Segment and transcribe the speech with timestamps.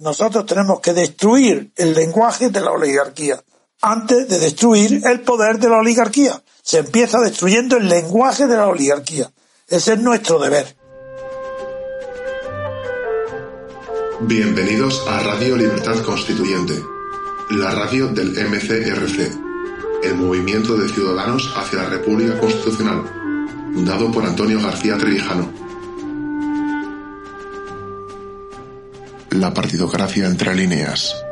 [0.00, 3.40] Nosotros tenemos que destruir el lenguaje de la oligarquía
[3.80, 6.42] antes de destruir el poder de la oligarquía.
[6.62, 9.30] Se empieza destruyendo el lenguaje de la oligarquía.
[9.68, 10.76] Ese es nuestro deber.
[14.22, 16.82] Bienvenidos a Radio Libertad Constituyente,
[17.50, 19.30] la radio del MCRC,
[20.02, 23.04] el movimiento de ciudadanos hacia la República Constitucional,
[23.72, 25.63] fundado por Antonio García Trevijano.
[29.34, 31.24] La partidocracia entre líneas.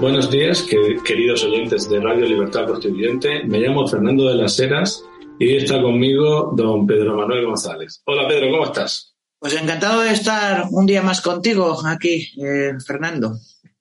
[0.00, 0.66] Buenos días,
[1.04, 3.44] queridos oyentes de Radio Libertad Constituyente.
[3.44, 5.04] Me llamo Fernando de las Heras
[5.38, 8.02] y está conmigo don Pedro Manuel González.
[8.06, 9.14] Hola Pedro, ¿cómo estás?
[9.38, 13.38] Pues encantado de estar un día más contigo aquí, eh, Fernando.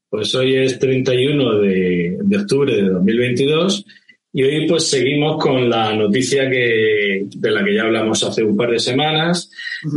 [0.07, 3.85] Pues hoy es 31 de, de octubre de 2022
[4.37, 8.55] y hoy pues seguimos con la noticia que, de la que ya hablamos hace un
[8.55, 9.49] par de semanas,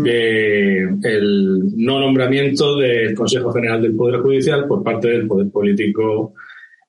[0.02, 6.32] de el no nombramiento del Consejo General del Poder Judicial por parte del Poder Político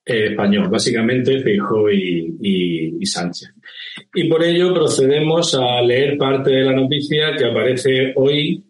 [0.06, 2.38] eh, español, básicamente Feijóo y,
[2.98, 3.54] y, Sánchez.
[4.16, 8.64] Y por ello procedemos a leer parte de la noticia que aparece hoy,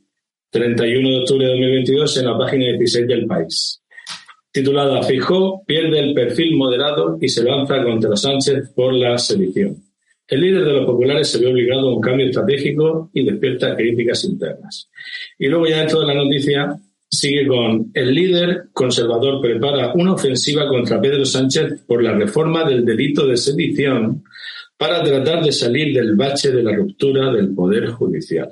[0.50, 3.81] 31 de octubre de 2022, en la página 16 del país
[4.52, 9.78] titulada Fijó pierde el perfil moderado y se lanza contra Sánchez por la sedición.
[10.28, 14.24] El líder de los populares se ve obligado a un cambio estratégico y despierta críticas
[14.24, 14.90] internas.
[15.38, 16.76] Y luego ya dentro de la noticia
[17.10, 22.86] sigue con el líder conservador prepara una ofensiva contra Pedro Sánchez por la reforma del
[22.86, 24.24] delito de sedición
[24.78, 28.50] para tratar de salir del bache de la ruptura del poder judicial.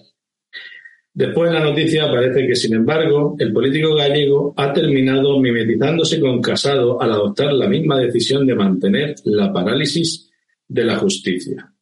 [1.19, 6.41] Después en la noticia aparece que, sin embargo, el político gallego ha terminado mimetizándose con
[6.41, 10.31] Casado al adoptar la misma decisión de mantener la parálisis
[10.65, 11.73] de la justicia.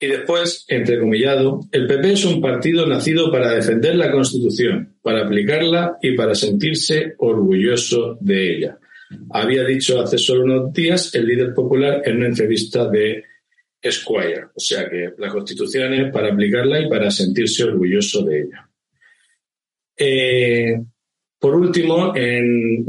[0.00, 5.98] Y después, entrecomillado, el PP es un partido nacido para defender la Constitución, para aplicarla
[6.02, 8.78] y para sentirse orgulloso de ella.
[9.30, 13.22] Había dicho hace solo unos días el líder popular en una entrevista de
[13.82, 14.44] Esquire.
[14.54, 18.70] O sea que la Constitución es para aplicarla y para sentirse orgulloso de ella.
[19.96, 20.80] Eh,
[21.42, 22.12] por último,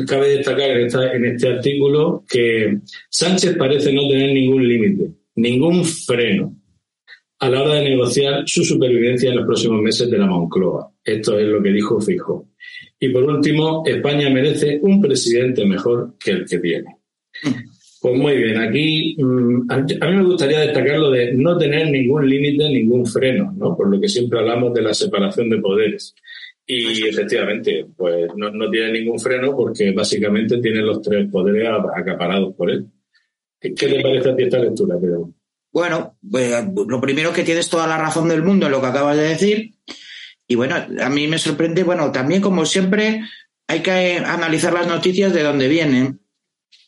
[0.08, 2.78] cabe destacar en, este artículo que
[3.10, 6.56] Sánchez parece no tener ningún límite, ningún freno
[7.40, 10.92] a la hora de negociar su supervivencia en los próximos meses de la Moncloa.
[11.04, 12.50] Esto es lo que dijo Fijo.
[13.00, 16.98] Y por último, España merece un presidente mejor que el que tiene.
[18.04, 22.28] Pues muy bien, aquí mm, a mí me gustaría destacar lo de no tener ningún
[22.28, 23.78] límite, ningún freno, ¿no?
[23.78, 26.14] Por lo que siempre hablamos de la separación de poderes.
[26.68, 31.66] Y efectivamente, pues no, tiene ningún freno porque básicamente tiene los tres poderes
[31.96, 32.88] acaparados por él.
[33.58, 35.32] ¿Qué, te parece a ti esta lectura, Pedro?
[35.72, 36.52] Bueno, pues
[36.86, 39.30] lo primero es que tienes toda la razón del mundo en lo que acabas de
[39.30, 39.76] decir.
[40.46, 43.22] Y bueno, a mí me sorprende, bueno, también como siempre
[43.66, 46.20] hay que analizar las noticias de dónde vienen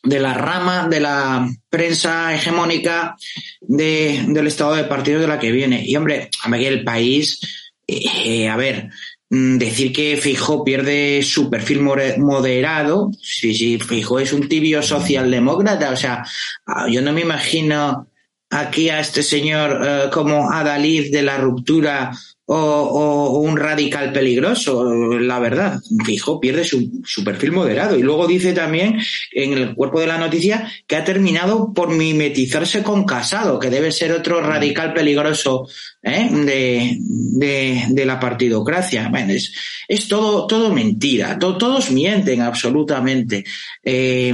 [0.06, 3.16] de la rama de la prensa hegemónica
[3.60, 5.82] del estado de partido de la que viene.
[5.84, 7.40] Y hombre, aquí el país,
[7.86, 8.88] eh, a ver,
[9.30, 15.90] mm, decir que Fijo pierde su perfil moderado, sí, sí, Fijo es un tibio socialdemócrata,
[15.90, 16.24] o sea,
[16.66, 18.08] ah, yo no me imagino
[18.50, 22.12] aquí a este señor eh, como Adalid de la ruptura
[22.46, 24.84] o, un radical peligroso,
[25.18, 25.80] la verdad.
[26.04, 27.98] Fijo, pierde su, su, perfil moderado.
[27.98, 28.98] Y luego dice también
[29.32, 33.90] en el cuerpo de la noticia que ha terminado por mimetizarse con Casado, que debe
[33.92, 35.68] ser otro radical peligroso
[36.06, 36.28] ¿eh?
[36.30, 39.10] de, de, la partidocracia.
[39.28, 39.52] Es,
[39.88, 41.38] es todo, todo mentira.
[41.38, 43.44] todos mienten absolutamente.
[43.82, 44.32] Eh,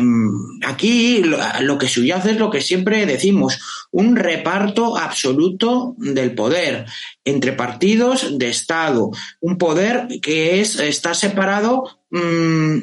[0.64, 3.58] aquí lo, que subyace es lo que siempre decimos,
[3.90, 6.84] un reparto absoluto del poder
[7.24, 9.10] entre partidos de Estado,
[9.40, 12.78] un poder que es, está separado mmm,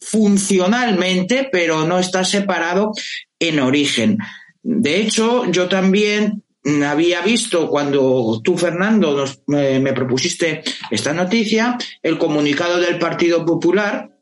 [0.00, 2.92] funcionalmente, pero no está separado
[3.40, 4.18] en origen.
[4.62, 6.41] De hecho, yo también
[6.84, 14.12] había visto cuando tú, Fernando, nos, me propusiste esta noticia, el comunicado del Partido Popular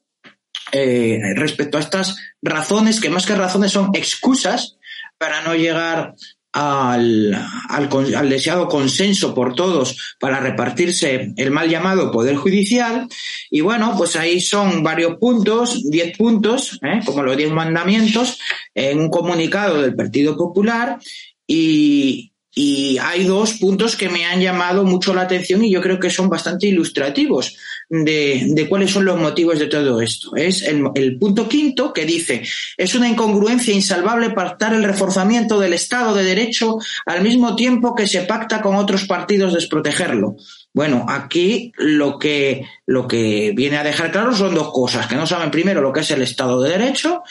[0.73, 4.77] eh, respecto a estas razones, que más que razones son excusas
[5.19, 6.15] para no llegar
[6.53, 7.35] al,
[7.69, 13.09] al, deseado consenso por todos para repartirse el mal llamado Poder Judicial.
[13.51, 17.01] Y bueno, pues ahí son varios puntos, diez puntos, ¿eh?
[17.05, 18.39] como los diez mandamientos,
[18.75, 20.99] en un comunicado del Partido Popular.
[21.47, 26.01] Y, y hay dos puntos que me han llamado mucho la atención y yo creo
[26.01, 27.57] que son bastante ilustrativos
[27.89, 30.35] de, cuáles son los motivos de todo esto.
[30.35, 32.43] Es el, el, punto quinto que dice,
[32.77, 38.09] es una incongruencia insalvable pactar el reforzamiento del Estado de Derecho al mismo tiempo que
[38.09, 40.37] se pacta con otros partidos desprotegerlo.
[40.73, 45.27] Bueno, aquí lo que, lo que viene a dejar claro son dos cosas, que no
[45.27, 47.23] saben primero lo que es el Estado de Derecho,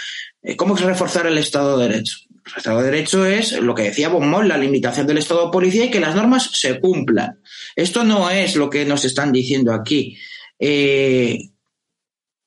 [0.44, 2.18] eh, cómo es reforzar el Estado de Derecho.
[2.52, 5.86] El Estado de Derecho es lo que decía Bonmol, la limitación del Estado de Policía
[5.86, 7.40] y que las normas se cumplan.
[7.76, 10.18] Esto no es lo que nos están diciendo aquí,
[10.58, 11.38] eh,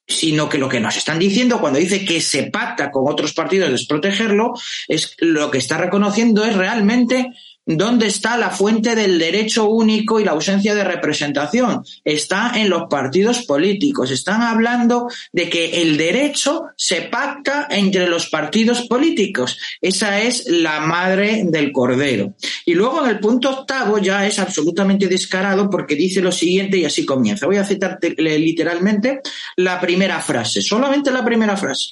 [0.07, 3.71] sino que lo que nos están diciendo cuando dice que se pacta con otros partidos
[3.71, 4.53] desprotegerlo,
[4.89, 7.31] es lo que está reconociendo es realmente
[7.65, 11.85] ¿Dónde está la fuente del derecho único y la ausencia de representación?
[12.05, 14.11] Está en los partidos políticos.
[14.11, 19.59] Están hablando de que el derecho se pacta entre los partidos políticos.
[19.81, 22.35] Esa es la madre del cordero.
[22.67, 26.85] Y luego en el punto octavo ya es absolutamente descarado porque dice lo siguiente y
[26.85, 27.47] así comienza.
[27.47, 29.21] Voy a citar literalmente
[29.57, 31.91] la primera frase, solamente la primera frase.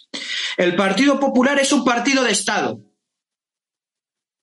[0.56, 2.89] El Partido Popular es un partido de Estado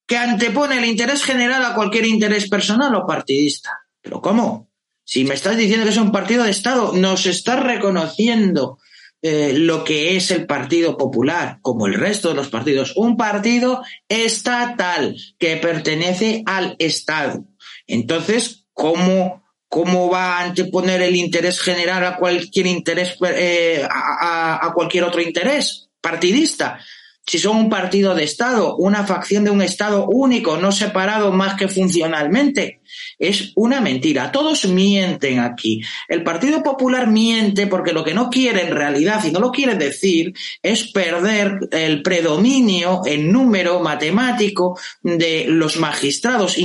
[0.07, 3.71] que antepone el interés general a cualquier interés personal o partidista.
[4.01, 4.71] ¿Pero cómo?
[5.03, 8.79] Si me estás diciendo que es un partido de Estado, nos estás reconociendo
[9.21, 13.83] eh, lo que es el Partido Popular, como el resto de los partidos, un partido
[14.07, 17.43] estatal que pertenece al Estado.
[17.85, 25.03] Entonces, ¿cómo, cómo va a anteponer el interés general a cualquier interés, eh, a cualquier
[25.03, 26.79] otro interés partidista?
[27.27, 31.55] Si son un partido de Estado, una facción de un Estado único, no separado más
[31.55, 32.79] que funcionalmente.
[33.19, 34.31] Es una mentira.
[34.31, 35.81] Todos mienten aquí.
[36.07, 39.75] El Partido Popular miente porque lo que no quiere en realidad, y no lo quiere
[39.75, 40.33] decir,
[40.63, 46.55] es perder el predominio en número matemático de los magistrados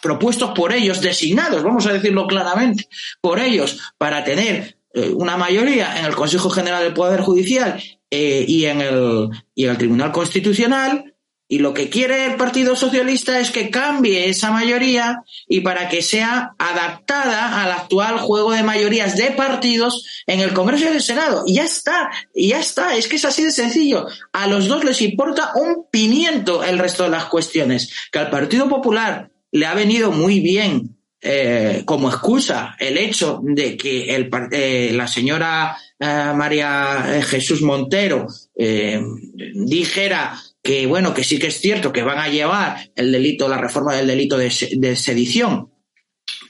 [0.00, 2.88] propuestos por ellos, designados, vamos a decirlo claramente,
[3.20, 8.44] por ellos, para tener eh, una mayoría en el Consejo General del Poder Judicial eh,
[8.46, 11.14] y, en el, y en el Tribunal Constitucional.
[11.50, 16.02] Y lo que quiere el Partido Socialista es que cambie esa mayoría y para que
[16.02, 21.44] sea adaptada al actual juego de mayorías de partidos en el Congreso y el Senado.
[21.46, 24.06] Y ya está, y ya está, es que es así de sencillo.
[24.34, 27.94] A los dos les importa un pimiento el resto de las cuestiones.
[28.12, 33.76] Que al Partido Popular le ha venido muy bien eh, como excusa el hecho de
[33.76, 41.38] que el, eh, la señora eh, María eh, Jesús Montero dijera que bueno, que sí
[41.38, 45.70] que es cierto que van a llevar el delito, la reforma del delito de, sedición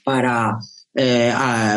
[0.05, 0.59] para,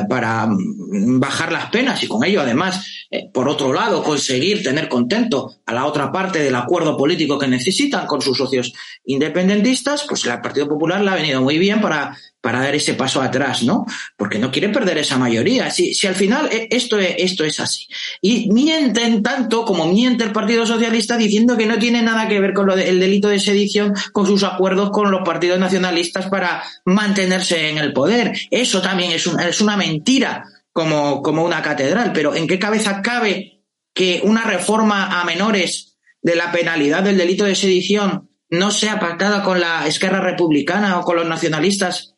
[0.10, 5.74] para bajar las penas y con ello además, por otro lado, conseguir tener contento a
[5.74, 8.74] la otra parte del acuerdo político que necesitan con sus socios
[9.04, 13.22] independentistas, pues el Partido Popular le ha venido muy bien para para dar ese paso
[13.22, 13.86] atrás, ¿no?
[14.18, 15.70] Porque no quieren perder esa mayoría.
[15.70, 17.88] Si, si al final eh, esto es, esto es así.
[18.20, 22.54] Y mienten tanto como miente el Partido Socialista diciendo que no tiene nada que ver
[22.54, 27.70] con lo el delito de sedición, con sus acuerdos con los partidos nacionalistas para mantenerse
[27.70, 28.34] en el poder.
[28.50, 32.12] Eso también es una, es una mentira como, como una catedral.
[32.12, 33.62] Pero ¿en qué cabeza cabe
[33.94, 39.44] que una reforma a menores de la penalidad del delito de sedición no sea pactada
[39.44, 42.11] con la esquerra republicana o con los nacionalistas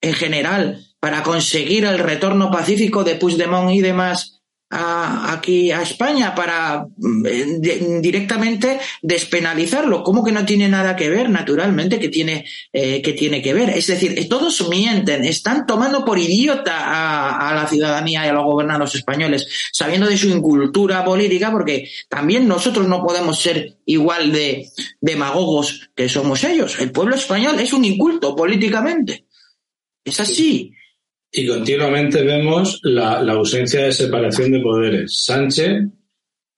[0.00, 4.38] en general para conseguir el retorno pacífico de Puigdemont y demás
[4.70, 10.02] a, aquí a España para mm, directamente despenalizarlo.
[10.02, 11.30] ¿Cómo que no tiene nada que ver?
[11.30, 13.70] Naturalmente que tiene, eh, que tiene que ver.
[13.70, 18.44] Es decir, todos mienten, están tomando por idiota a, a, la ciudadanía y a los
[18.44, 24.68] gobernados españoles, sabiendo de su incultura política, porque también nosotros no podemos ser igual de
[25.00, 26.78] demagogos que somos ellos.
[26.78, 29.27] El pueblo español es un inculto políticamente.
[30.08, 30.72] Es así.
[31.30, 35.22] Y continuamente vemos la, ausencia de separación de poderes.
[35.22, 35.84] Sánchez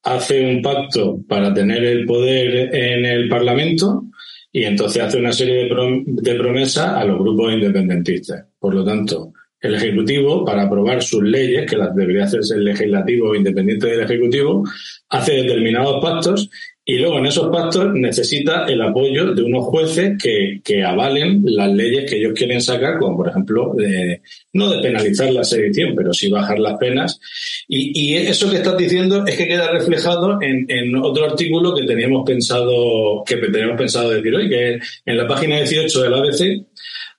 [0.05, 4.05] hace un pacto para tener el poder en el Parlamento
[4.53, 8.47] y entonces hace una serie de, promesas a los grupos independentistas.
[8.59, 13.35] Por lo tanto, el Ejecutivo, para aprobar sus leyes, que las debería hacerse el legislativo
[13.35, 14.65] independiente del Ejecutivo,
[15.09, 16.49] hace determinados pactos
[16.91, 22.11] Y luego en esos pactos necesita el apoyo de unos jueces que, avalen las leyes
[22.11, 24.23] que ellos quieren sacar, como por ejemplo, de,
[24.55, 27.21] no de penalizar la sedición, pero sí bajar las penas.
[27.69, 31.87] Y, y eso que estás diciendo es que queda reflejado en, en, otro artículo que
[31.87, 36.67] teníamos pensado, que teníamos pensado decir hoy, que en la página 18 del ABC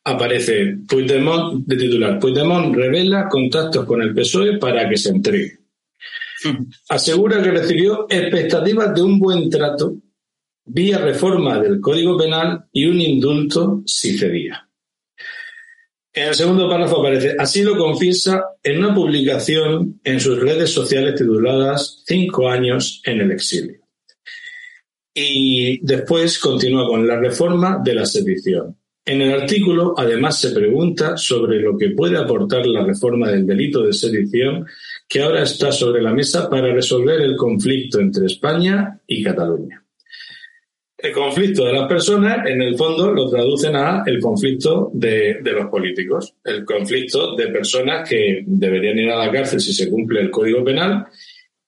[0.04, 2.20] aparece Puigdemont de titular.
[2.20, 5.61] Puigdemont revela contactos con el PSOE para que se entregue.
[6.90, 9.96] Asegura que recibió expectativas de un buen trato
[10.66, 14.68] vía reforma del Código Penal y un indulto si cedía.
[16.14, 21.16] En el segundo párrafo aparece, así lo confiesa en una publicación en sus redes sociales
[21.16, 23.80] tituladas Cinco años en el exilio.
[25.14, 28.78] Y después continúa con la reforma de la sedición.
[29.06, 33.82] En el artículo, además, se pregunta sobre lo que puede aportar la reforma del delito
[33.82, 34.66] de sedición
[35.12, 39.84] que ahora está sobre la mesa para resolver el conflicto entre España y Cataluña.
[40.98, 45.52] El conflicto de las personas, en el fondo, lo traducen a el conflicto de, de,
[45.52, 50.22] los políticos, el conflicto de personas que deberían ir a la cárcel si se cumple
[50.22, 51.06] el Código Penal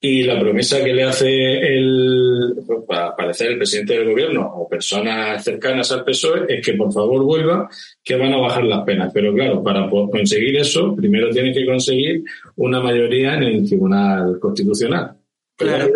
[0.06, 2.54] y la promesa que le hace el,
[2.86, 7.24] para parecer el presidente del gobierno o personas cercanas al PSOE es que por favor
[7.24, 7.70] vuelva,
[8.02, 9.10] que van a bajar las penas.
[9.14, 12.22] Pero claro, para conseguir eso, primero tienen que conseguir
[12.56, 15.16] una mayoría en el Tribunal Constitucional.
[15.56, 15.90] Claro.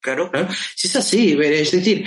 [0.00, 0.48] Claro, claro.
[0.74, 2.04] Si es así, es decir,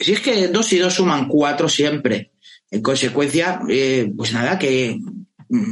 [0.00, 2.32] si es que dos y dos suman cuatro siempre.
[2.72, 4.98] En consecuencia, eh, pues nada, que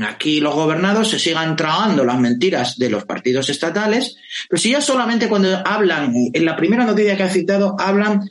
[0.07, 4.17] aquí los gobernados se sigan tragando las mentiras de los partidos estatales,
[4.49, 8.29] pero si ya solamente cuando hablan, en la primera noticia que ha citado, hablan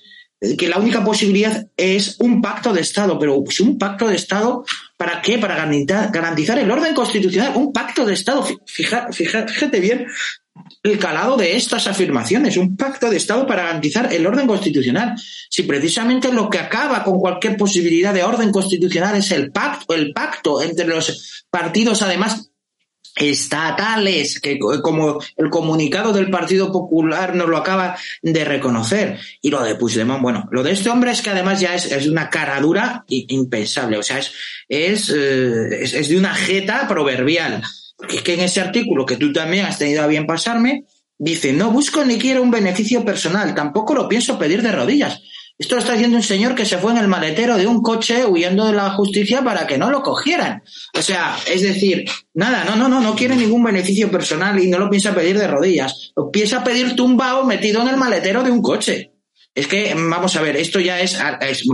[0.57, 4.65] que la única posibilidad es un pacto de Estado, pero pues un pacto de Estado,
[4.97, 5.37] ¿para qué?
[5.37, 8.43] Para garantizar el orden constitucional, un pacto de Estado.
[8.65, 10.07] Fíjate, fíjate bien
[10.83, 15.15] el calado de estas afirmaciones, un pacto de Estado para garantizar el orden constitucional.
[15.49, 20.11] Si precisamente lo que acaba con cualquier posibilidad de orden constitucional es el pacto, el
[20.11, 22.51] pacto entre los partidos, además
[23.15, 29.19] estatales, que como el comunicado del Partido Popular nos lo acaba de reconocer.
[29.41, 32.07] Y lo de Puigdemont, bueno, lo de este hombre es que además ya es, es
[32.07, 34.31] una caradura impensable, o sea, es,
[34.69, 37.61] es, eh, es, es de una jeta proverbial.
[38.09, 40.85] Es que en ese artículo que tú también has tenido a bien pasarme,
[41.17, 45.21] dice, no busco ni quiero un beneficio personal, tampoco lo pienso pedir de rodillas.
[45.61, 48.25] Esto lo está diciendo un señor que se fue en el maletero de un coche
[48.25, 50.63] huyendo de la justicia para que no lo cogieran.
[50.97, 54.79] O sea, es decir, nada, no, no, no, no quiere ningún beneficio personal y no
[54.79, 56.13] lo piensa pedir de rodillas.
[56.15, 59.11] Lo piensa pedir tumbado metido en el maletero de un coche.
[59.53, 61.19] Es que, vamos a ver, esto ya es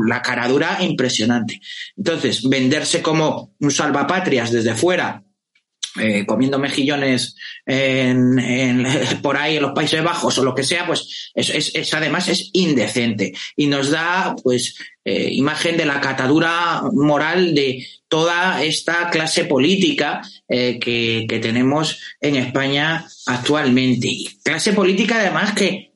[0.06, 1.62] la caradura impresionante.
[1.96, 5.24] Entonces, venderse como un salvapatrias desde fuera
[6.00, 7.36] eh, comiendo mejillones
[7.66, 8.86] en,
[9.22, 13.34] por ahí en los Países Bajos o lo que sea, pues es, además es indecente
[13.56, 20.22] y nos da pues eh, imagen de la catadura moral de toda esta clase política
[20.48, 24.10] eh, que, que tenemos en España actualmente.
[24.44, 25.87] Clase política además que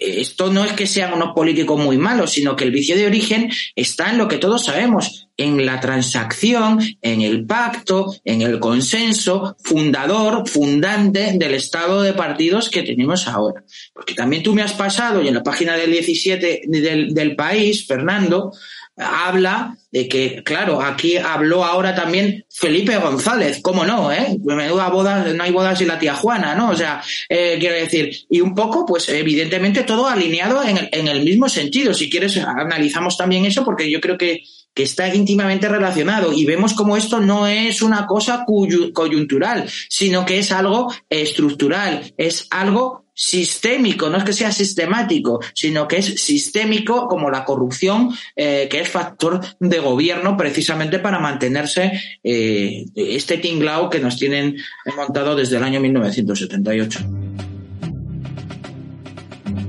[0.00, 3.50] esto no es que sean unos políticos muy malos, sino que el vicio de origen
[3.74, 9.56] está en lo que todos sabemos, en la transacción, en el pacto, en el consenso
[9.62, 13.64] fundador, fundante del estado de partidos que tenemos ahora.
[13.94, 17.86] Porque también tú me has pasado, y en la página del 17 del, del país,
[17.86, 18.52] Fernando,
[18.98, 24.12] habla de que, claro, aquí habló ahora también Felipe González, ¿cómo no?
[24.12, 24.36] Eh?
[24.44, 26.70] Menuda boda, no hay bodas sin la tía Juana, ¿no?
[26.70, 31.08] O sea, eh, quiero decir, y un poco, pues evidentemente todo alineado en el, en
[31.08, 31.94] el mismo sentido.
[31.94, 34.42] Si quieres, analizamos también eso porque yo creo que,
[34.78, 40.38] que está íntimamente relacionado y vemos como esto no es una cosa coyuntural, sino que
[40.38, 47.08] es algo estructural, es algo sistémico, no es que sea sistemático, sino que es sistémico
[47.08, 53.90] como la corrupción, eh, que es factor de gobierno precisamente para mantenerse eh, este tinglao
[53.90, 54.58] que nos tienen
[54.96, 57.00] montado desde el año 1978.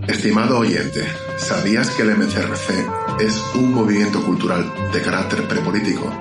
[0.07, 1.01] Estimado oyente,
[1.39, 6.11] ¿sabías que el MCRC es un movimiento cultural de carácter prepolítico?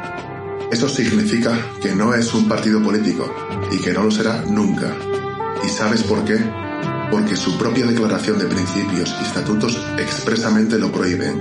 [0.71, 3.33] Eso significa que no es un partido político
[3.71, 4.95] y que no lo será nunca.
[5.65, 6.39] ¿Y sabes por qué?
[7.11, 11.41] porque su propia declaración de principios y estatutos expresamente lo prohíben.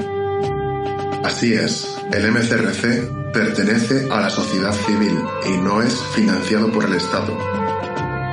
[1.24, 6.94] Así es, el MCRC pertenece a la sociedad civil y no es financiado por el
[6.94, 7.57] Estado.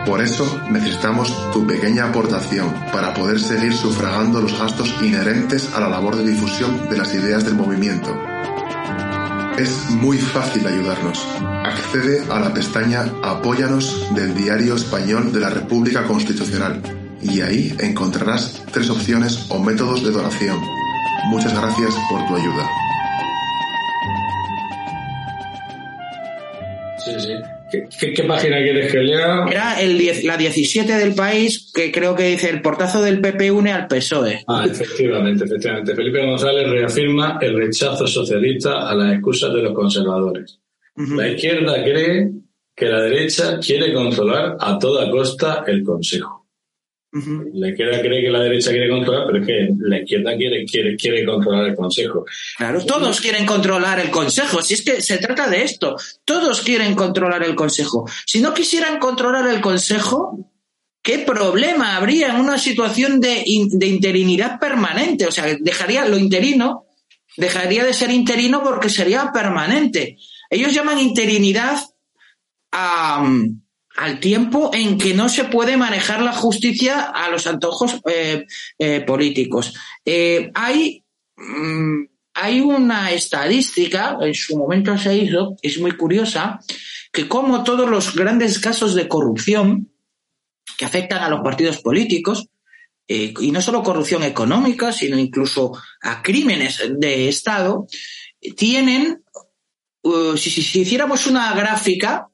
[0.07, 5.89] Por eso necesitamos tu pequeña aportación para poder seguir sufragando los gastos inherentes a la
[5.89, 8.15] labor de difusión de las ideas del movimiento.
[9.57, 11.27] Es muy fácil ayudarnos.
[11.65, 16.83] Accede a la pestaña Apóyanos del Diario Español de la República Constitucional
[17.23, 20.59] y ahí encontrarás tres opciones o métodos de donación.
[21.27, 22.84] Muchas gracias por tu ayuda.
[27.99, 29.45] ¿Qué, página quieres que lea?
[29.51, 33.73] Era el la 17 del país, que creo que dice el portazo del PP une
[33.73, 34.45] al PSOE.
[34.47, 35.95] Ah, efectivamente, efectivamente.
[35.95, 40.61] Felipe González reafirma el rechazo socialista a las excusas de los conservadores.
[40.97, 42.31] La izquierda cree
[42.75, 46.44] que la derecha quiere controlar a toda costa el Consejo.
[47.15, 50.97] La izquierda cree que la derecha quiere controlar, pero es que la izquierda quiere, quiere,
[50.97, 52.25] quiere controlar el Consejo.
[52.57, 54.61] Claro, todos quieren controlar el Consejo.
[54.61, 58.05] Si es que se trata de esto, todos quieren controlar el Consejo.
[58.27, 60.51] Si no quisieran controlar el Consejo,
[61.03, 65.27] ¿qué problema habría en una situación de, de interinidad permanente?
[65.27, 66.87] O sea, dejaría lo interino,
[67.37, 70.17] dejaría de ser interino porque sería permanente.
[70.51, 71.79] Ellos llaman interinidad
[72.73, 73.25] a
[73.97, 78.45] al tiempo en que no se puede manejar la justicia a los antojos eh,
[78.79, 79.75] eh, políticos.
[80.05, 81.05] Eh, hay,
[81.37, 86.59] mm, hay una estadística, en su momento se hizo, es muy curiosa,
[87.13, 89.93] que como todos los grandes casos de corrupción
[90.77, 92.49] que afectan a los partidos políticos,
[93.07, 97.87] y no solo corrupción económica, sino incluso a crímenes de Estado,
[98.57, 99.23] tienen,
[100.37, 102.31] si, si hiciéramos una gráfica,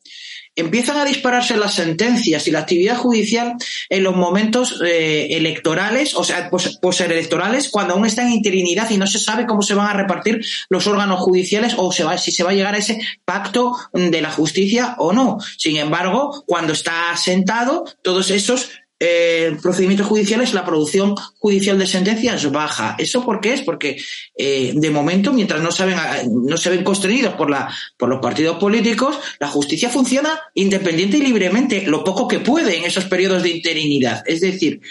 [0.56, 3.54] empiezan a dispararse las sentencias y la actividad judicial
[3.88, 9.06] en los momentos eh, electorales, o sea, postelectorales, cuando aún está en interinidad y no
[9.06, 12.42] se sabe cómo se van a repartir los órganos judiciales o se va, si se
[12.42, 15.38] va a llegar a ese pacto de la justicia o no.
[15.56, 18.70] Sin embargo, cuando está asentado, todos esos
[19.02, 22.96] eh, procedimientos judiciales, la producción judicial de sentencias baja.
[22.98, 23.62] ¿Eso por qué es?
[23.62, 23.96] Porque
[24.36, 25.96] eh, de momento, mientras no, saben,
[26.30, 31.22] no se ven constreñidos por, la, por los partidos políticos, la justicia funciona independiente y
[31.22, 34.22] libremente, lo poco que puede en esos periodos de interinidad.
[34.26, 34.82] Es decir,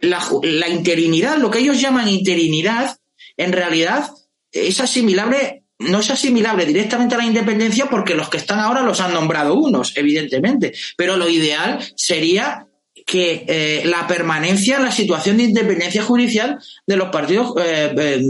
[0.00, 2.98] la, la interinidad, lo que ellos llaman interinidad,
[3.36, 4.10] en realidad
[4.50, 9.00] es asimilable no es asimilable directamente a la independencia porque los que están ahora los
[9.00, 12.67] han nombrado unos, evidentemente, pero lo ideal sería
[13.08, 18.20] que eh, la permanencia en la situación de independencia judicial de los partidos, eh, eh,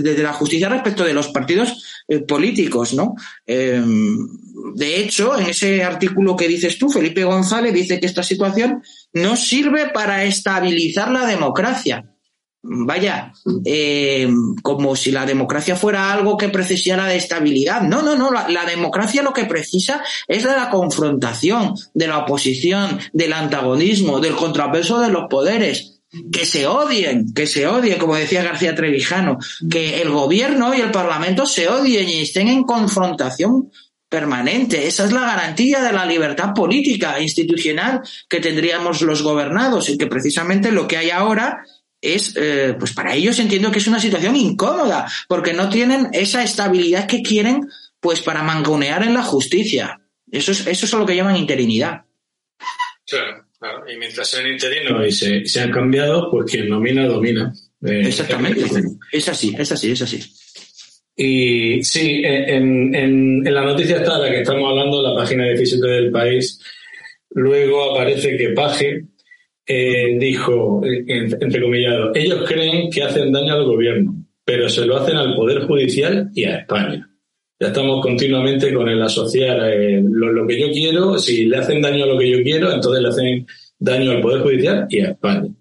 [0.00, 1.84] de la justicia respecto de los partidos
[2.28, 3.14] políticos, ¿no?
[3.46, 8.82] de hecho, en ese artículo que dices tú, Felipe González dice que esta situación
[9.12, 12.04] no sirve para estabilizar la democracia
[12.62, 13.32] vaya,
[13.64, 14.28] eh,
[14.62, 17.82] como si la democracia fuera algo que precisara de estabilidad.
[17.82, 22.98] No, no, no, la, democracia lo que precisa es de la confrontación, de la oposición,
[23.12, 25.96] del antagonismo, del contrapeso de los poderes.
[26.32, 29.38] Que se odien, que se odien, como decía García Trevijano,
[29.70, 33.70] que el gobierno y el parlamento se odien y estén en confrontación
[34.08, 34.88] permanente.
[34.88, 40.08] Esa es la garantía de la libertad política, institucional que tendríamos los gobernados y que
[40.08, 41.62] precisamente lo que hay ahora
[42.00, 46.42] es, eh, pues para ellos entiendo que es una situación incómoda, porque no tienen esa
[46.42, 47.68] estabilidad que quieren,
[48.00, 50.00] pues para mangonear en la justicia.
[50.30, 52.04] Eso es, eso es lo que llaman interinidad.
[53.06, 53.90] Claro, claro.
[53.90, 57.52] Y mientras sean interinos y se, se han cambiado, pues quien nomina, domina.
[57.84, 58.64] Eh, Exactamente.
[59.10, 60.20] Es así, es así, es así.
[61.16, 65.44] Y sí, en, en, en la noticia está de la que estamos hablando, la página
[65.44, 66.60] 17 del país,
[67.30, 69.04] luego aparece que Paje,
[69.72, 74.96] eh, dijo, eh, entre comillas, ellos creen que hacen daño al gobierno, pero se lo
[74.96, 77.08] hacen al Poder Judicial y a España.
[77.60, 82.02] Ya estamos continuamente con el asociar eh, lo, que yo quiero, si le hacen daño
[82.02, 83.46] a lo que yo quiero, entonces le hacen
[83.78, 85.54] daño al Poder Judicial y a España.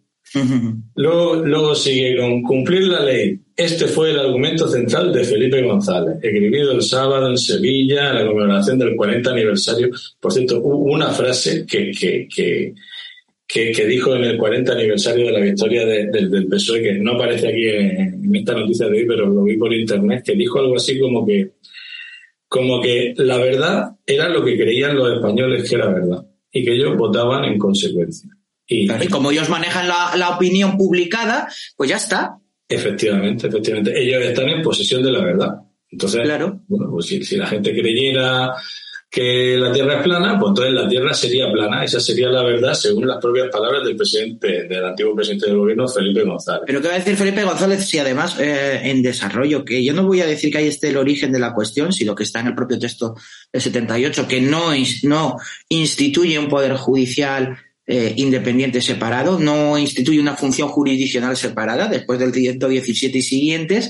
[0.96, 3.40] luego, luego sigue con cumplir la ley.
[3.56, 8.26] Este fue el argumento central de Felipe González, escribido el sábado en Sevilla, en la
[8.26, 9.90] conmemoración del 40 aniversario.
[10.20, 12.74] Por cierto, hubo una frase que, que, que
[13.50, 17.68] que, dijo en el 40 aniversario de la victoria del PSOE, que no aparece aquí
[17.68, 21.26] en, esta noticia de hoy, pero lo vi por internet, que dijo algo así como
[21.26, 21.54] que,
[22.48, 26.74] como que la verdad era lo que creían los españoles que era verdad y que
[26.74, 28.30] ellos votaban en consecuencia.
[28.68, 32.38] Y, como ellos manejan la, opinión publicada, pues ya está.
[32.68, 34.00] Efectivamente, efectivamente.
[34.00, 35.56] Ellos están en posesión de la verdad.
[35.90, 36.62] Entonces, claro.
[36.68, 38.54] bueno, pues si, si la gente creyera
[39.12, 41.84] que la Tierra es plana, pues entonces la Tierra sería plana.
[41.84, 45.88] Esa sería la verdad según las propias palabras del presidente, del antiguo presidente del gobierno,
[45.88, 46.64] Felipe González.
[46.68, 50.06] Pero ¿qué va a decir Felipe González si además eh, en desarrollo, que yo no
[50.06, 52.48] voy a decir que ahí esté el origen de la cuestión, sino que está en
[52.48, 53.16] el propio texto
[53.52, 55.38] del 78, que no, no
[55.70, 57.58] instituye un poder judicial
[57.92, 63.90] eh, independiente separado, no instituye una función jurisdiccional separada después del 117 y siguientes,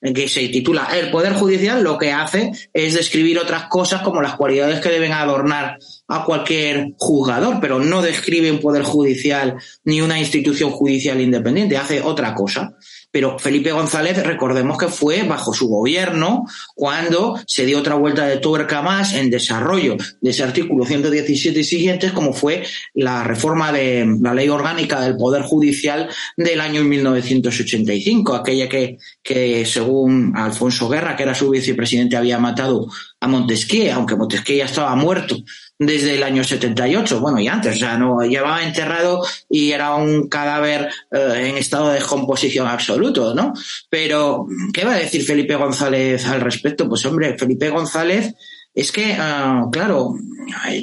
[0.00, 4.36] que se titula El Poder Judicial, lo que hace es describir otras cosas como las
[4.36, 10.18] cualidades que deben adornar a cualquier juzgador, pero no describe un Poder Judicial ni una
[10.18, 12.74] institución judicial independiente, hace otra cosa.
[13.10, 18.38] Pero Felipe González, recordemos que fue bajo su gobierno cuando se dio otra vuelta de
[18.38, 22.62] tuerca más en desarrollo de ese artículo 117 y siguientes, como fue
[22.94, 29.64] la reforma de la ley orgánica del Poder Judicial del año 1985, aquella que, que
[29.66, 32.86] según Alfonso Guerra, que era su vicepresidente, había matado
[33.18, 35.36] a Montesquieu, aunque Montesquieu ya estaba muerto
[35.80, 40.28] desde el año 78, bueno, y antes, o sea, no llevaba enterrado y era un
[40.28, 43.54] cadáver eh, en estado de descomposición absoluto, ¿no?
[43.88, 46.86] Pero, ¿qué va a decir Felipe González al respecto?
[46.86, 48.34] Pues hombre, Felipe González
[48.74, 50.16] es que, ah, claro,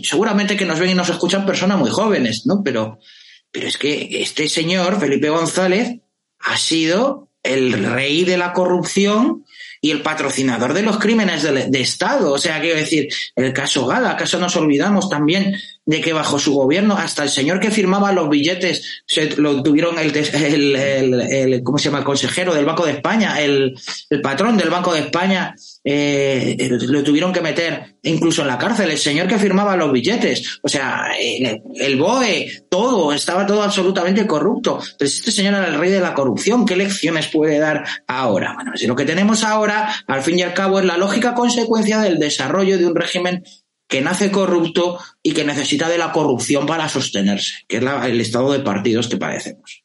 [0.02, 2.64] seguramente que nos ven y nos escuchan personas muy jóvenes, ¿no?
[2.64, 2.98] Pero,
[3.52, 6.00] pero es que este señor, Felipe González,
[6.40, 9.46] ha sido el rey de la corrupción
[9.88, 12.34] y el patrocinador de los crímenes de, Estado.
[12.34, 15.56] O sea, quiero decir, el caso Gala, ¿acaso nos olvidamos también
[15.88, 19.98] de que bajo su gobierno hasta el señor que firmaba los billetes se lo tuvieron
[19.98, 22.00] el, el, el, ¿cómo se llama?
[22.00, 23.74] El consejero del Banco de España, el,
[24.10, 28.92] el patrón del Banco de España, eh, lo tuvieron que meter incluso en la cárcel,
[28.92, 34.80] el señor que firmaba los billetes, o sea, el, BOE, todo, estaba todo absolutamente corrupto.
[34.92, 38.54] Entonces, este señor era el rey de la corrupción, ¿qué lecciones puede dar ahora?
[38.56, 42.00] Bueno, si lo que tenemos ahora, al fin y al cabo, es la lógica consecuencia
[42.00, 43.44] del desarrollo de un régimen
[43.88, 48.52] que nace corrupto y que necesita de la corrupción para sostenerse, que es el estado
[48.52, 49.84] de partidos que padecemos.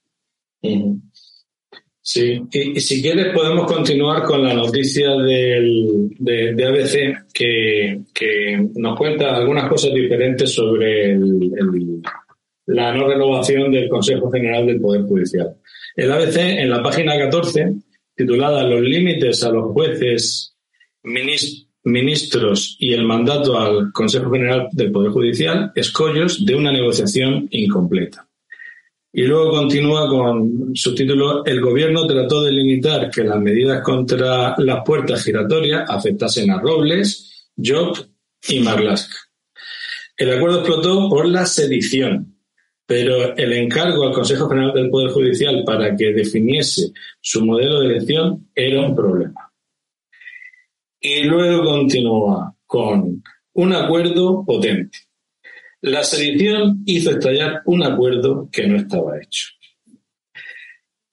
[2.04, 8.98] Sí, y, si quieres podemos continuar con la noticia del, de, ABC que, que, nos
[8.98, 11.16] cuenta algunas cosas diferentes sobre
[12.66, 15.56] la no renovación del Consejo General del Poder Judicial.
[15.94, 17.72] El ABC en la página 14,
[18.16, 20.56] titulada Los límites a los jueces,
[21.04, 27.48] ministros, ministros y el mandato al Consejo General del Poder Judicial, escollos de una negociación
[27.50, 28.28] incompleta.
[29.14, 34.54] Y luego continúa con su título El gobierno trató de limitar que las medidas contra
[34.56, 37.94] las puertas giratorias afectasen a Robles, Job
[38.48, 39.16] y Marlaska.
[40.16, 42.38] El acuerdo explotó por la sedición,
[42.86, 47.86] pero el encargo al Consejo General del Poder Judicial para que definiese su modelo de
[47.86, 49.51] elección era un problema.
[51.04, 54.98] Y luego continúa con un acuerdo potente.
[55.80, 59.48] La sedición hizo estallar un acuerdo que no estaba hecho.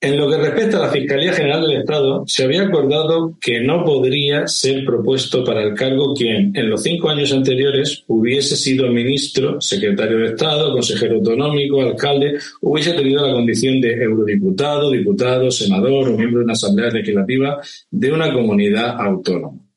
[0.00, 3.84] En lo que respecta a la Fiscalía General del Estado, se había acordado que no
[3.84, 9.60] podría ser propuesto para el cargo quien, en los cinco años anteriores, hubiese sido ministro,
[9.60, 16.16] secretario de Estado, consejero autonómico, alcalde, hubiese tenido la condición de eurodiputado, diputado, senador o
[16.16, 19.69] miembro de una asamblea legislativa de una comunidad autónoma.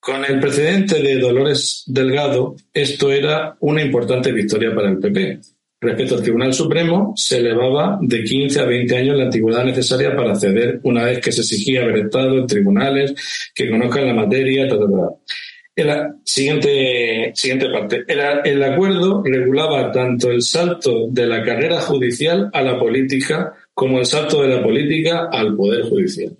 [0.00, 5.38] Con el precedente de Dolores Delgado, esto era una importante victoria para el PP.
[5.82, 10.30] Respecto al Tribunal Supremo, se elevaba de 15 a 20 años la antigüedad necesaria para
[10.30, 13.14] acceder una vez que se exigía haber estado en tribunales
[13.52, 14.68] que conozcan la materia,
[15.76, 18.04] La siguiente, siguiente parte.
[18.44, 24.06] el acuerdo regulaba tanto el salto de la carrera judicial a la política como el
[24.06, 26.36] salto de la política al poder judicial.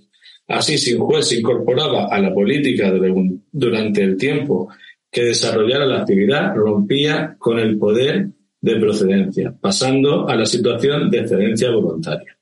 [0.48, 2.92] Así, si un juez se incorporaba a la política
[3.52, 4.68] durante el tiempo
[5.10, 8.28] que desarrollara la actividad, rompía con el poder
[8.60, 12.36] de procedencia, pasando a la situación de excedencia voluntaria.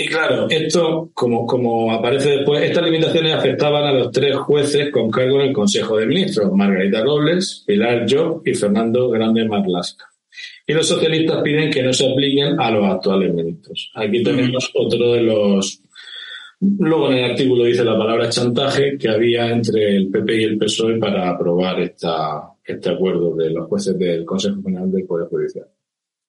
[0.00, 5.10] Y claro, esto, como, como aparece después, estas limitaciones afectaban a los tres jueces con
[5.10, 10.04] cargo en el Consejo de Ministros, Margarita Robles, Pilar Job y Fernando Grande Marlasca.
[10.64, 13.90] Y los socialistas piden que no se apliquen a los actuales ministros.
[13.94, 15.82] Aquí tenemos otro de los
[16.60, 20.58] Luego en el artículo dice la palabra chantaje que había entre el PP y el
[20.58, 25.66] PSOE para aprobar esta, este acuerdo de los jueces del Consejo General del Poder Judicial.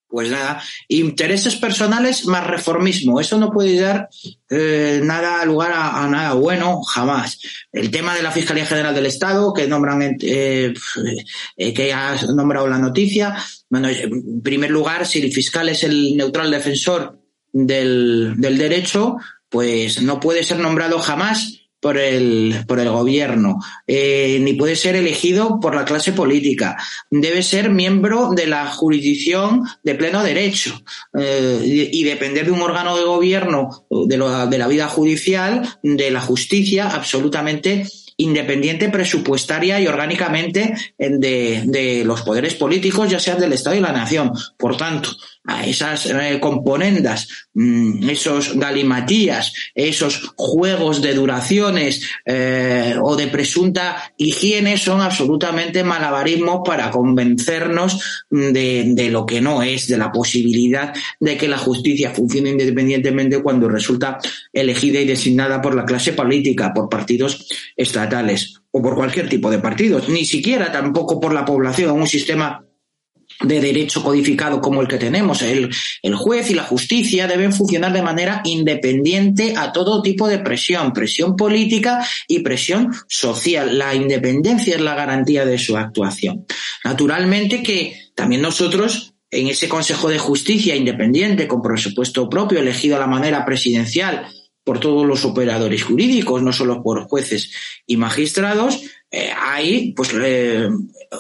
[0.08, 3.20] Pues nada, intereses personales más reformismo.
[3.20, 4.10] Eso no puede dar
[4.50, 7.40] eh, nada lugar a, nada bueno jamás.
[7.72, 10.74] El tema de la Fiscalía General del Estado, que nombran, eh,
[11.58, 13.36] eh, que ha nombrado la noticia.
[13.70, 17.20] Bueno, en primer lugar, si el fiscal es el neutral defensor
[17.54, 19.18] del, del derecho,
[19.50, 24.96] pues no puede ser nombrado jamás por el, por el gobierno, eh, ni puede ser
[24.96, 26.78] elegido por la clase política.
[27.10, 30.82] Debe ser miembro de la jurisdicción de pleno derecho
[31.18, 34.18] eh, y, depender de un órgano de gobierno, de,
[34.50, 42.22] de la vida judicial, de la justicia, absolutamente independiente presupuestaria y orgánicamente de, de los
[42.24, 44.34] poderes políticos, ya sean del Estado y la nación.
[44.58, 45.12] Por tanto,
[45.46, 54.14] a esas eh, componendas, mm, esos galimatías, esos juegos de duraciones eh, o de presunta
[54.18, 60.94] higiene son absolutamente malabarismos para convencernos de, de, lo que no es, de la posibilidad
[61.20, 64.20] de que la justicia funcione independientemente cuando resulta
[64.54, 69.60] elegida y designada por la clase política, por partidos estatales o por cualquier tipo de
[69.60, 72.69] partidos, ni siquiera tampoco por la población, un sistema
[73.42, 75.42] de derecho codificado como el que tenemos.
[75.42, 75.70] El,
[76.02, 80.94] el, juez y la justicia deben funcionar de manera independiente a todo tipo de presión,
[80.94, 83.78] presión política y presión social.
[83.78, 86.46] La independencia es la garantía de su actuación.
[86.84, 93.00] Naturalmente que también nosotros en ese Consejo de Justicia independiente, con presupuesto propio, elegido a
[93.00, 94.26] la manera presidencial
[94.70, 97.52] por todos los operadores jurídicos, no solo por jueces
[97.88, 100.12] y magistrados, eh, hay pues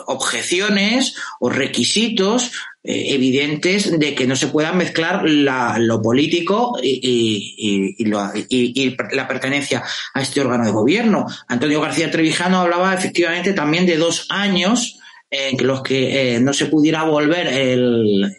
[0.05, 2.51] objeciones o requisitos
[2.83, 9.27] eh, evidentes de que no se pueda mezclar la, lo político y, lo, y, la
[9.27, 9.83] pertenencia
[10.13, 11.25] a este órgano de gobierno.
[11.47, 14.99] Antonio García Trevijano hablaba efectivamente también de dos años
[15.31, 18.31] en los que eh, no se pudiera volver el,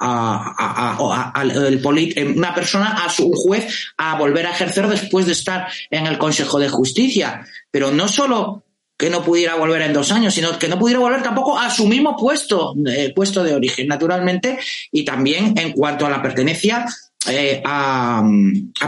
[0.00, 6.06] a, el una persona, a su juez, a volver a ejercer después de estar en
[6.06, 7.46] el Consejo de Justicia.
[7.70, 8.64] Pero no solo
[8.96, 11.86] que no pudiera volver en dos años, sino que no pudiera volver tampoco a su
[11.86, 14.58] mismo puesto, eh, puesto de origen, naturalmente,
[14.90, 16.86] y también en cuanto a la pertenencia
[17.28, 18.22] eh, a,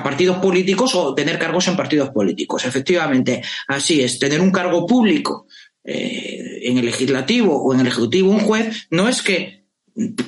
[0.03, 2.65] partidos políticos o tener cargos en partidos políticos.
[2.65, 5.47] Efectivamente, así es, tener un cargo público
[5.85, 9.58] eh, en el legislativo o en el ejecutivo, un juez, no es que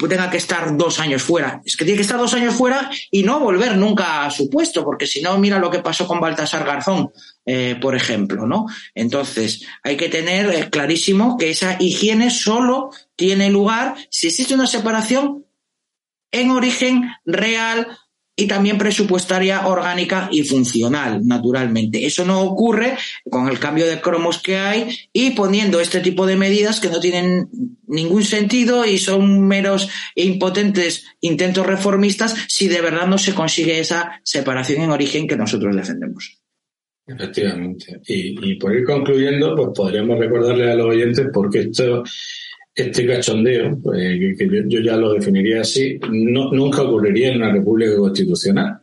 [0.08, 1.62] tenga que estar dos años fuera.
[1.64, 4.84] Es que tiene que estar dos años fuera y no volver nunca a su puesto,
[4.84, 7.12] porque si no, mira lo que pasó con Baltasar Garzón,
[7.46, 8.66] eh, por ejemplo, ¿no?
[8.94, 14.66] Entonces, hay que tener eh, clarísimo que esa higiene solo tiene lugar si existe una
[14.66, 15.46] separación
[16.32, 17.86] en origen real
[18.36, 22.06] y también presupuestaria, orgánica y funcional, naturalmente.
[22.06, 22.96] Eso no ocurre
[23.28, 27.00] con el cambio de cromos que hay y poniendo este tipo de medidas que no
[27.00, 27.48] tienen
[27.86, 33.78] ningún sentido y son meros e impotentes intentos reformistas si de verdad no se consigue
[33.78, 36.40] esa separación en origen que nosotros defendemos.
[37.06, 38.00] Efectivamente.
[38.06, 42.04] Y, y por ir concluyendo, pues podríamos recordarle a los oyentes porque esto
[42.80, 47.96] este cachondeo, pues, que yo, ya lo definiría así, no, nunca ocurriría en una república
[47.96, 48.78] constitucional.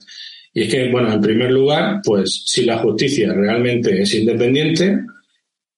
[0.53, 4.97] Y es que, bueno, en primer lugar, pues si la justicia realmente es independiente,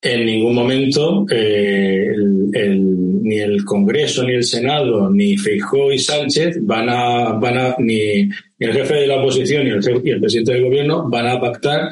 [0.01, 2.07] en ningún momento eh,
[2.53, 7.75] el, ni el Congreso, ni el Senado, ni Feijó y Sánchez van a, van a
[7.79, 11.27] ni, ni el jefe de la oposición ni el, y el presidente del gobierno van
[11.27, 11.89] a pactar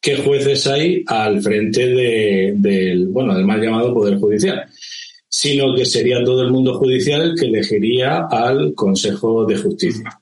[0.00, 4.64] qué jueces hay al frente de, del, bueno, del mal llamado Poder Judicial
[5.42, 10.20] sino que sería todo el mundo judicial el que elegiría al Consejo de Justicia.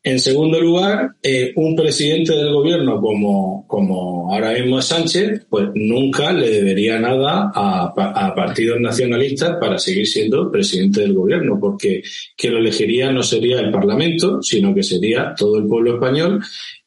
[0.00, 5.70] En segundo lugar, eh, un presidente del gobierno como, como ahora mismo es Sánchez, pues
[5.74, 12.04] nunca le debería nada a, a, partidos nacionalistas para seguir siendo presidente del gobierno, porque
[12.36, 16.40] quien lo elegiría no sería el Parlamento, sino que sería todo el pueblo español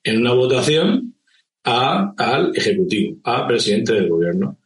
[0.05, 1.15] en una votación
[1.65, 4.57] a, al Ejecutivo, a presidente del gobierno.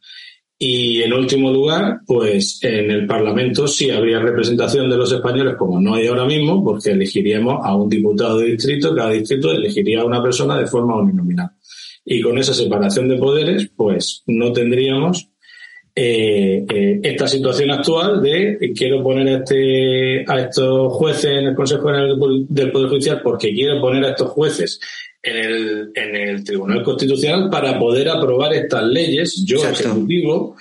[0.64, 5.80] Y en último lugar, pues en el Parlamento sí habría representación de los españoles, como
[5.80, 10.04] no hay ahora mismo, porque elegiríamos a un diputado de distrito, cada distrito elegiría a
[10.04, 11.50] una persona de forma uninominal.
[12.04, 15.31] Y con esa separación de poderes, pues no tendríamos
[15.94, 21.54] eh, eh, esta situación actual de quiero poner a, este, a estos jueces en el
[21.54, 22.16] Consejo General
[22.48, 24.80] del Poder Judicial porque quiero poner a estos jueces
[25.22, 30.56] en el, en el Tribunal Constitucional para poder aprobar estas leyes, yo ejecutivo,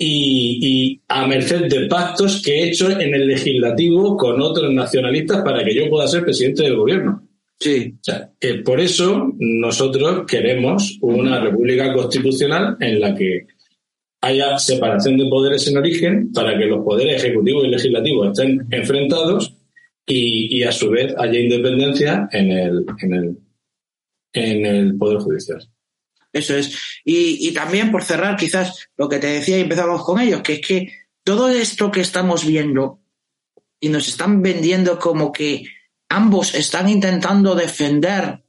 [0.00, 5.42] y, y, a merced de pactos que he hecho en el legislativo con otros nacionalistas
[5.42, 7.28] para que yo pueda ser presidente del gobierno.
[7.58, 7.94] Sí.
[8.00, 8.30] O sea,
[8.64, 13.48] por eso nosotros queremos una república constitucional en la que
[14.20, 19.54] haya separación de poderes en origen para que los poderes ejecutivo y legislativo estén enfrentados
[20.06, 23.38] y, y a su vez haya independencia en el, en el
[24.32, 25.68] en el Poder Judicial.
[26.32, 26.76] Eso es.
[27.04, 30.54] Y, y, también, por cerrar, quizás lo que te decía y empezamos con ello, que
[30.54, 30.92] es que
[31.24, 33.00] todo esto que estamos viendo
[33.80, 35.64] y nos están vendiendo como que
[36.08, 38.42] ambos están intentando defender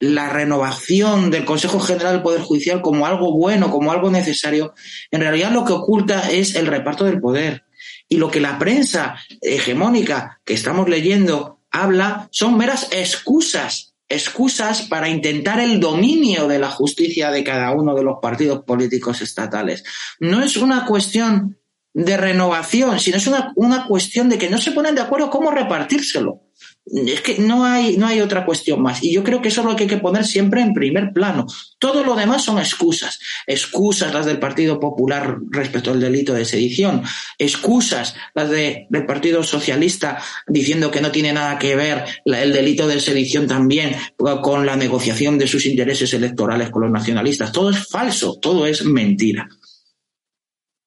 [0.00, 4.74] la renovación del Consejo General del Poder Judicial como algo bueno, como algo necesario,
[5.10, 7.64] en realidad lo que oculta es el reparto del poder.
[8.08, 15.08] Y lo que la prensa hegemónica que estamos leyendo habla son meras excusas excusas para
[15.08, 19.84] intentar el dominio de la justicia de cada uno de los partidos políticos estatales.
[20.18, 21.58] No es una cuestión
[21.92, 25.50] de renovación, sino es una, una cuestión de que no se ponen de acuerdo cómo
[25.50, 26.40] repartírselo.
[26.90, 29.02] Es que no hay, no hay otra cuestión más.
[29.02, 31.46] Y yo creo que eso es lo que hay que poner siempre en primer plano.
[31.78, 33.18] Todo lo demás son excusas.
[33.46, 37.02] Excusas las del Partido Popular respecto al delito de sedición.
[37.38, 42.86] Excusas las de, del Partido Socialista diciendo que no tiene nada que ver el delito
[42.86, 47.52] de sedición también con la negociación de sus intereses electorales con los nacionalistas.
[47.52, 49.48] Todo es falso, todo es mentira.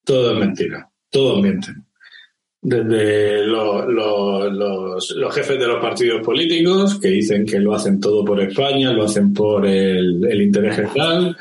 [0.04, 0.90] Todo es mentira.
[1.10, 1.91] Todos mienten
[2.64, 3.84] desde los,
[5.34, 9.34] jefes de los partidos políticos que dicen que lo hacen todo por España, lo hacen
[9.34, 11.36] por el, interés general,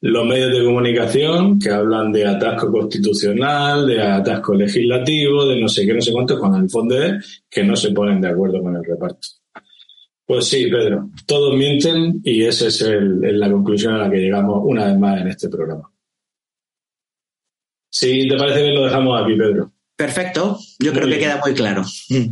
[0.00, 5.84] los medios de comunicación que hablan de atasco constitucional, de atasco legislativo, de no sé
[5.84, 8.76] qué, no sé cuánto, cuando el fondo es que no se ponen de acuerdo con
[8.76, 9.26] el reparto.
[10.24, 14.86] Pues sí, Pedro, todos mienten y esa es la conclusión a la que llegamos una
[14.86, 15.90] vez más en este programa.
[17.90, 19.72] Si te parece bien, lo dejamos aquí, Pedro.
[20.00, 21.82] Perfecto, yo creo que queda muy claro.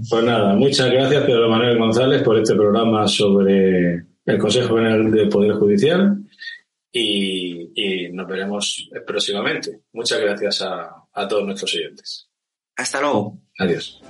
[0.08, 5.28] Pues nada, muchas gracias Pedro Manuel González por este programa sobre el Consejo General del
[5.28, 6.16] Poder Judicial
[6.90, 9.82] y, nos veremos próximamente.
[9.92, 12.30] Muchas gracias a, a todos nuestros oyentes.
[12.74, 13.38] Hasta luego.
[13.58, 14.00] Adiós.